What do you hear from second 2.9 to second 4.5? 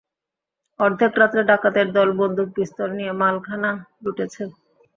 নিয়ে মালখানা লুটেছে।